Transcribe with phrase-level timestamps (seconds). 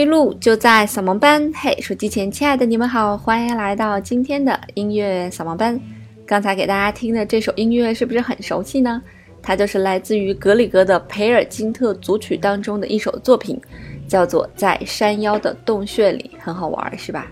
[0.00, 1.52] 迷路，就在扫盲班。
[1.54, 5.78] 嘿，手机前亲爱的你们好，欢迎来到今天的音乐扫盲班。
[6.24, 9.02] 刚才给大家听的这首音乐是不是很熟悉呢？
[9.42, 13.60] 它就是来自于格里格的《培尔金特组曲》当中的一首作品，
[14.08, 17.26] 叫做《在山腰的洞穴里》，很好玩，是吧？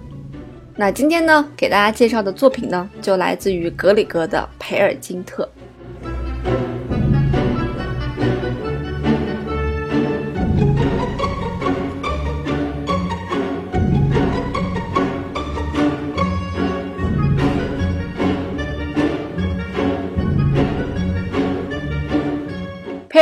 [0.77, 5.49] 那今天呢，给大家介绍的作品呢，就来自于格里格的《培尔金特》。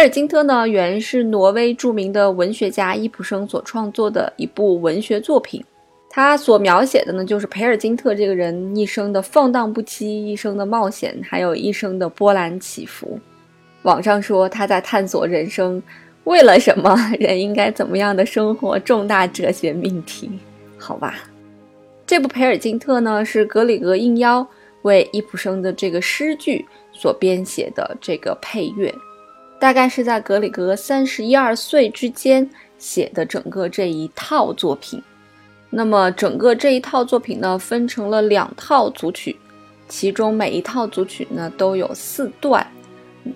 [0.06, 5.62] 尔金特呢，原是挪威著名的文学家伊普生所创作的一部文学作品。
[6.08, 13.18] 他所描写的呢，就是培尔金特这个人一生的放荡不羁，一生的冒险，还有一生的波澜起伏。
[13.82, 15.82] 网上说他在探索人生
[16.22, 20.30] 为了什么，人应该怎么样的生活，重大哲学命题。
[20.78, 21.16] 好吧，
[22.06, 24.46] 这部培尔金特呢，是格里格应邀
[24.82, 28.94] 为伊普生的这个诗句所编写的这个配乐。
[29.58, 35.02] 大概是在格里格三十一二岁之间写的整个这一套作品。
[35.70, 39.36] 那么整个这一套作品呢，分成了两套组曲，
[39.88, 42.66] 其中每一套组曲呢都有四段，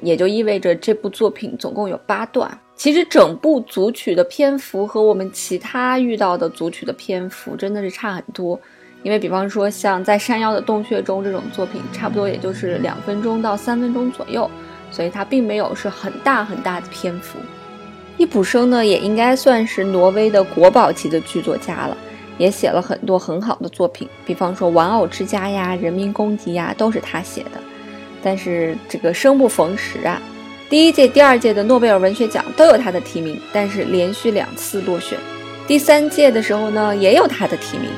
[0.00, 2.50] 也就意味着这部作品总共有八段。
[2.76, 8.58] 其实整部组曲的篇幅和我们其他遇到的组曲的篇幅真的是差很多。
[9.02, 14.50] 因为比方说像在山腰的洞穴中这种作品，差不多也就是两分钟到三分钟左右。
[14.90, 17.38] 所以它并没有是很大很大的篇幅。
[18.16, 21.96] 易卜生呢，也应该算是挪威的国宝级的剧作家了，
[22.36, 27.52] 也写了很多很好的作品，比方说《玩偶之家》呀，《人民公敌》呀，都是他写的。
[28.22, 30.20] 但是这个生不逢时啊，
[30.68, 35.18] 第一届、第二届的诺贝尔文学奖都有他的提名，但是连续两次落选。
[35.66, 37.88] 第三届的时候呢，也有他的提名，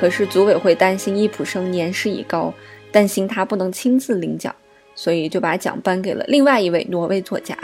[0.00, 2.54] 可是组委会担心易卜生年事已高，
[2.90, 4.54] 担心他不能亲自领奖。
[4.96, 7.56] 所以就把奖颁给了另外一位挪威作家，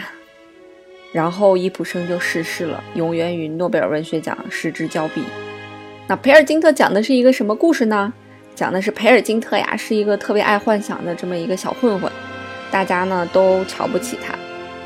[1.12, 5.22] 然后伊普生就逝世了，永远与诺贝尔文学奖失之交臂。
[6.06, 8.12] 那培尔金特讲的是一个什么故事呢？
[8.54, 12.12] 讲的是培尔金特呀，是一个特别爱幻想的这么一个小混混，
[12.70, 14.34] 大家呢都瞧不起他，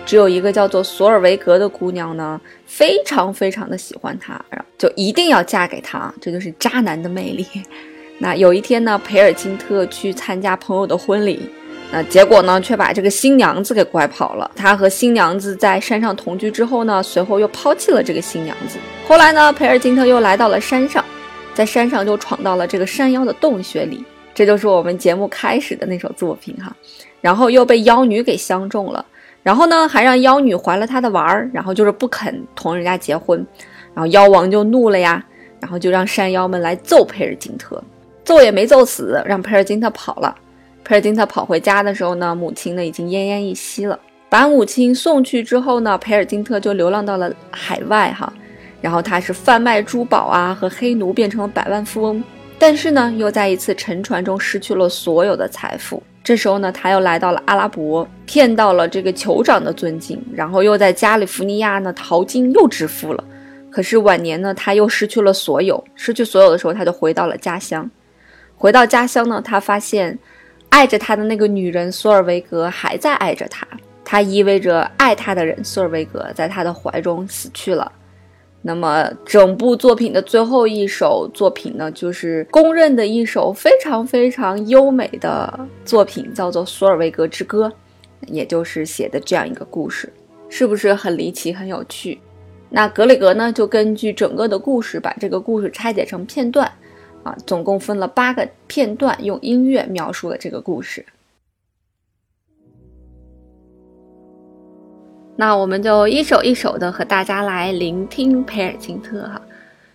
[0.06, 7.44] 只有一个叫做索尔维格的姑娘呢，非常非常的喜欢他，然后就一定要嫁给他，这就是渣男的魅力。
[8.20, 11.50] 那有一天呢，培尔金特去参加朋友的婚礼。
[12.04, 14.50] 结果呢，却把这个新娘子给拐跑了。
[14.56, 18.78] 他和新娘子在山上同居之后呢，随后又抛弃了这个新娘子。
[19.06, 21.04] 后来呢，培尔金特又来到了山上，
[21.54, 24.04] 在山上就闯到了这个山妖的洞穴里。
[24.34, 26.74] 这就是我们节目开始的那首作品哈。
[27.20, 29.04] 然后又被妖女给相中了，
[29.42, 33.44] 然后呢，还让妖女怀了他的娃儿，然后就是不肯同人家结婚。
[33.94, 35.24] 然后妖王就怒了呀，
[35.58, 37.82] 然后就让山妖们来揍培尔金特，
[38.24, 40.36] 揍也没揍死，让培尔金特跑了。
[40.86, 43.98] 佩尔金特跑回家的时候呢，母亲呢已经奄奄一息了。
[44.28, 48.32] 把母亲送去之后呢，培尔金特就流浪到了海外哈。
[48.80, 52.22] 然后他是贩卖珠宝啊和黑奴，变成了百万富翁。
[52.56, 56.00] 但是呢，又在一次沉船中失去了所有的财富。
[56.22, 63.24] 这时候呢，他又来到了阿拉伯，骗到了这个酋长的尊敬，然后又在加利福尼亚呢淘金，又致富了。
[63.72, 65.82] 可是晚年呢，他又失去了所有。
[65.96, 67.90] 失去所有的时候，他就回到了家乡。
[68.54, 70.16] 回到家乡呢，他发现。
[70.76, 73.66] 爱着他的那个女人索尔维格还在爱着他，
[74.04, 77.90] 他意味着爱他的人索尔维格在他的怀中死去了。
[78.60, 87.68] 那么，整部作品的最后一首作品呢，就是公认的一首非常非常优美的作品，叫做《索尔维格之歌》，
[88.26, 90.12] 也就是写的这样一个故事，
[90.50, 92.20] 是不是很离奇、很有趣？
[92.68, 96.70] 那格里格呢，就根据整个的故事，把这个故事拆解成片段。
[97.26, 101.04] 啊，总共分了八个片段，用音乐描述了这个故事。
[105.34, 109.42] 那我们就一首一首的和大家来聆听培尔金特哈。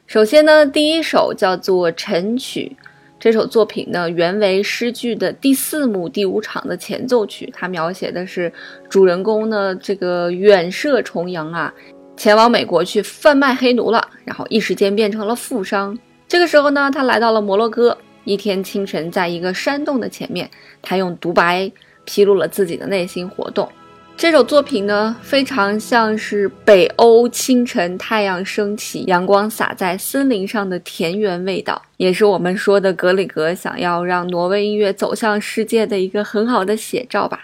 [0.06, 2.76] 首先呢，第一首叫做《晨曲》，
[3.18, 8.52] 这首作品呢原为诗剧的第四幕第五场的前奏曲，它描写的是
[8.90, 11.74] 主人公呢这个远涉重洋啊，
[12.18, 15.98] 前往美国去贩卖黑奴了，然后一时间变成了富商。
[16.32, 17.98] 这个时候呢，他来到了摩洛哥。
[18.24, 20.50] 一天清晨，在一个山洞的前面，
[20.82, 21.70] 他用独白
[22.06, 23.70] 披露了自己的内心活动。
[24.16, 37.42] 这首作品呢，非常像是北欧清晨太阳升起，阳光洒在森林上的田园味道，也是我们说的格里格想要让挪威音乐走向世界的一个很好的写照吧。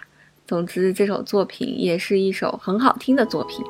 [0.48, 3.66] 总之，这首作品也是一首很好听的作品。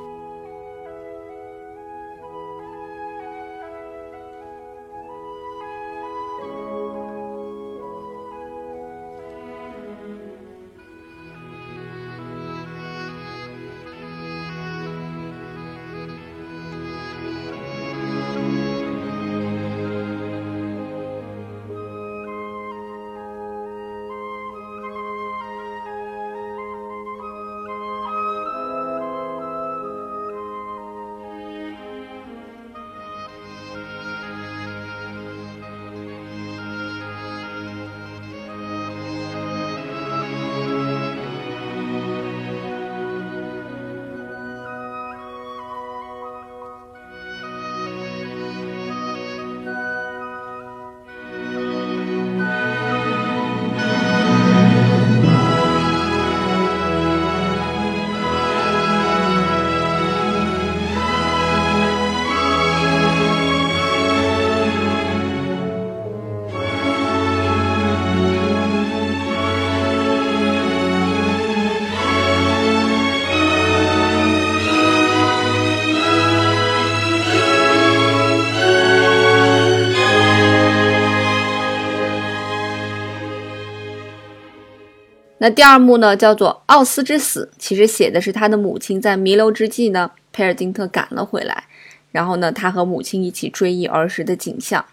[85.49, 91.63] 第二幕呢，叫做《奥斯之死》，其实写的是他的母亲在弥留之际呢，佩尔金特赶了回来，
[92.11, 94.83] 然后呢，他和母亲一起追忆儿时的景象，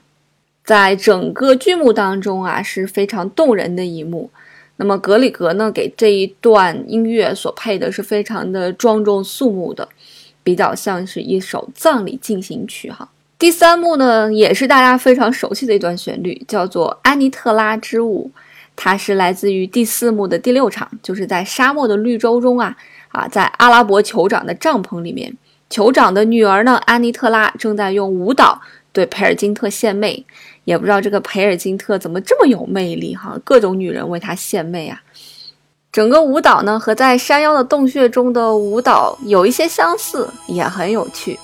[0.65, 4.31] 在整个剧目当中啊是非常动人的一幕。
[4.77, 9.89] 那么格里格呢，给这一段音乐所配的是非常的庄重肃穆的，
[10.43, 13.09] 比较像是一首葬礼进行曲哈。
[13.39, 18.31] 第三幕呢，也是大家非常熟悉的一段旋律，叫做《安妮特拉之舞》。
[18.76, 22.76] 它是来自于第四幕的第六场，就是在沙漠的绿洲中啊
[23.09, 25.37] 啊，在阿拉伯酋长的帐篷里面，
[25.71, 28.61] 酋长的女儿呢安妮特拉正在用舞蹈
[28.93, 30.25] 对培尔金特献媚，
[30.65, 35.00] 也不知道这个培尔金特怎么这么有魅力哈，各种女人为他献媚啊。
[35.93, 41.38] 整个舞蹈呢和在山腰的洞穴中的舞蹈有一些相似，也很有趣。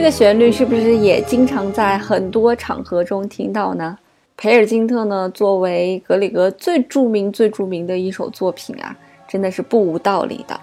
[0.00, 3.98] 这个旋律是不是也经常在很多场合中听到呢？
[4.34, 8.96] 培尔金特呢，作为格里格最著名、最著名的一首作品啊，
[9.28, 10.58] 真的是不无道理的。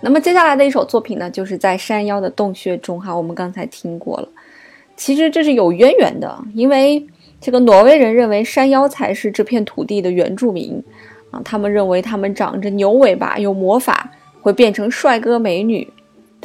[0.00, 4.28] 那么接下来的一首作品呢，就是在山腰的洞穴中哈，我们刚才听过了。
[4.96, 7.06] 其实这是有渊源的，因为
[7.42, 10.82] 这个挪威人认为山腰才是这片土地的原住民
[11.30, 14.10] 啊，他们认为他们长着牛尾巴，有魔法，
[14.40, 15.86] 会变成帅哥美女。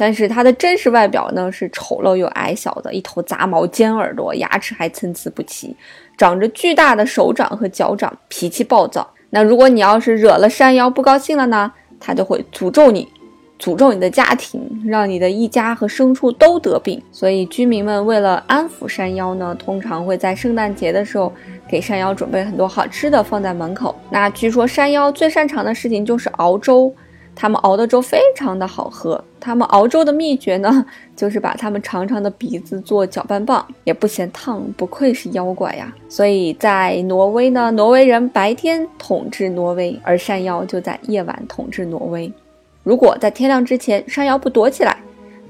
[0.00, 5.74] 但是他的真实外表呢是丑陋又矮小的，一头杂毛尖耳朵，牙齿还参差不齐，
[6.16, 9.04] 长着巨大的手掌和脚掌，脾气暴躁。
[9.30, 13.08] 那如果你要是惹了山妖不高兴了呢，他就会诅咒你，
[13.58, 17.02] 诅咒你的家庭，让你的一家和牲畜都得病。
[17.10, 21.32] 所以居民们为了安抚山妖呢，通常会在圣诞节的时候
[21.68, 23.92] 给山妖准备很多好吃的放在门口。
[24.10, 26.94] 那据说山妖最擅长的事情就是熬粥。
[27.40, 29.22] 他们熬的粥非常的好喝。
[29.38, 35.94] 他们熬粥的秘诀呢， 就是把他们长长的鼻子做搅拌棒，也不嫌烫，不愧是妖怪呀。
[36.08, 42.30] 所以在挪威呢，挪威人白天统治挪威，而山妖就在夜晚统治挪威。
[42.82, 44.96] 如果在天亮之前山妖不躲起来，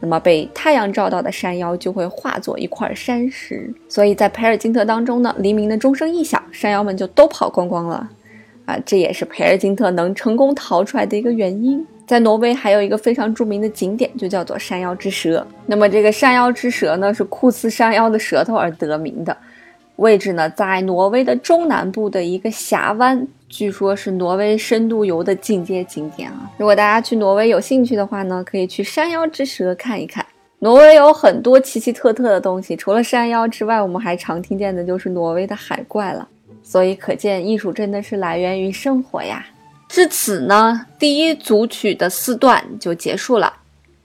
[0.00, 3.72] 那么被太阳照到的山妖就会化作一块山石。
[3.88, 8.06] 所以在培尔金特当中呢，黎明的钟声一响，山妖们就都跑光光了。
[8.68, 11.84] 啊，这也是培尔金特能成功逃出来的一个原因。
[12.06, 15.46] 在挪威还有一个非常著名的景点，就叫做山腰之蛇。
[15.64, 19.34] 那么这个山腰之蛇呢，是酷似山妖的舌头而得名的，
[19.96, 26.50] 位置呢在挪威的中南部的一个峡湾，据说是挪威深度游的进阶景点啊。
[26.58, 30.24] 如果大家去挪威有兴趣的话呢，可以去山腰之蛇看一看。
[30.58, 36.28] 挪威有很多奇奇特特的东西，除了山妖之外，我们还常听见的就是挪威的海怪了。
[36.68, 39.42] 所以可见，艺术真的是来源于生活呀。
[39.88, 43.50] 至此呢，第一组曲的四段就结束了。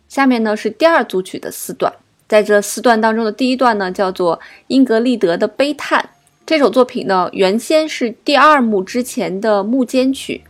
[0.08, 1.91] 下面呢是第二组曲的四段，
[2.25, 6.10] 在这四段当中的第一段呢，叫做英格丽德的悲叹。
[6.46, 10.41] 这首作品呢，原先是第二幕之前的幕间曲。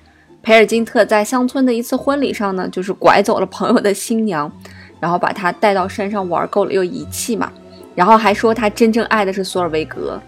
[0.43, 4.51] 培尔金特在乡村的一次婚礼上呢，就是拐走了朋友的新娘，
[5.00, 7.51] 然后把她带到山上玩够了又遗弃嘛，
[7.96, 10.22] 然后还说他真正爱的是索尔维格。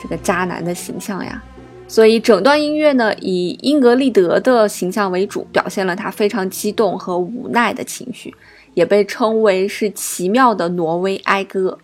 [0.00, 1.42] 这个渣男的形象呀，
[1.86, 8.34] 所以整段音乐呢以英格丽德的形象为主，表现了他非常激动和无奈的情绪，
[8.74, 11.78] 也被称为是奇妙的挪威哀歌。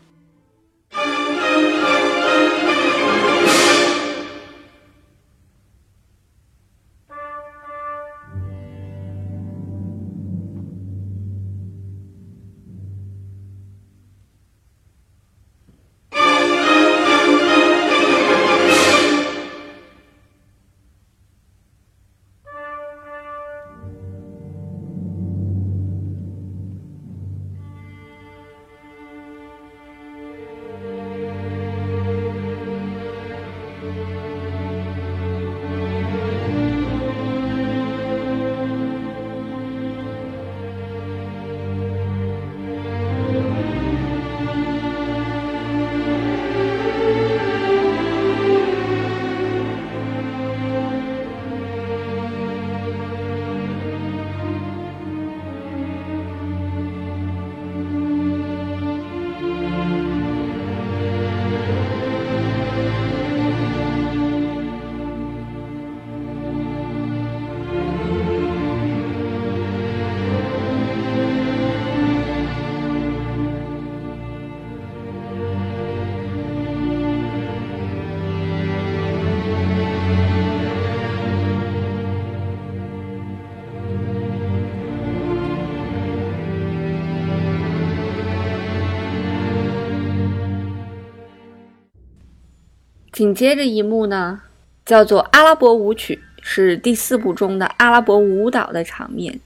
[93.16, 94.42] 紧接着一幕呢，
[94.84, 99.40] 叫做阿拉伯舞曲，是第四部中的阿拉伯舞蹈的场面，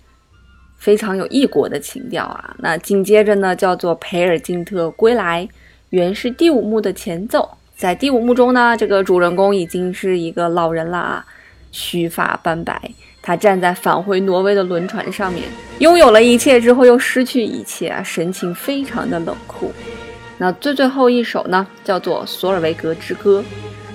[0.76, 2.56] 非常有异国的情调啊。
[2.58, 5.48] 那紧接着呢，叫做培尔金特归来，
[5.90, 7.48] 原是第五幕的前奏。
[7.76, 11.26] 在第五幕中呢，这个主人公已经是一个老人了啊，
[11.70, 12.90] 须发斑白，
[13.22, 15.44] 他站在返回挪威的轮船上面，
[15.78, 19.72] 拥有了一切之后又失去一切啊，神情非常的冷酷。
[20.40, 23.42] 那最最后一首呢，叫做《索尔维格之歌》，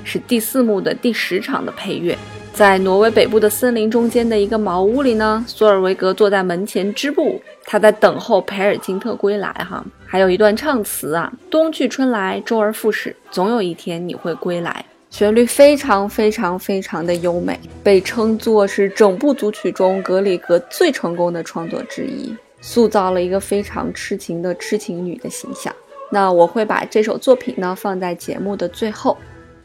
[0.04, 2.16] 是第四幕的第十场的配乐。
[2.54, 9.52] 在挪威北部的森林中间的一个茅屋里呢，索尔维格坐在门前织布，他在等候培尔金特归来。
[9.68, 25.74] 哈，还有一段唱词啊：“冬去春来，周而复始，总有一天你会归来。”旋律非常非常非常的优美，被称作是整部组曲中格里格最成功的创作之一，塑造了一个非常痴情的痴情女的形象。
[26.12, 29.17] 那我会把这首作品呢放在节目的最后。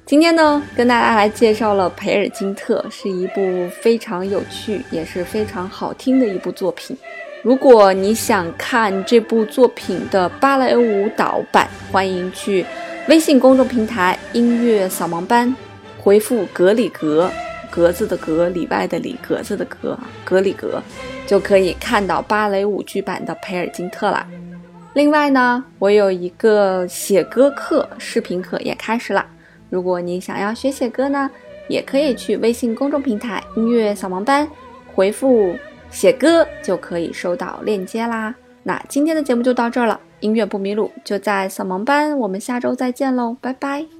[0.06, 6.97] 今天呢，跟大家来介绍了《培尔金特》，是一部非常有趣也是非常好听的一部作品。
[7.42, 12.66] 如果你想看这部作品的芭蕾舞蹈版，欢迎去
[13.09, 15.54] 微信公众平台“音乐扫盲班”
[15.97, 17.30] 回复“格里格”
[17.70, 20.82] 格子的格里外的里格子的格格里格，
[21.25, 24.26] 就可以看到芭蕾舞剧版的《培尔金特》了。
[24.92, 29.25] 另外呢，我有一个写歌课视频课也开始了。
[29.68, 31.30] 如果你想要学写歌呢，
[31.68, 34.49] 也可以去微信公众平台“音乐扫盲班”
[34.92, 35.56] 回复
[35.90, 38.35] “写歌”就可以收到链接啦。
[38.64, 44.00] 那今天的节目就到这儿了，音乐不迷路就在扫盲班，我们下周再见喽，拜拜。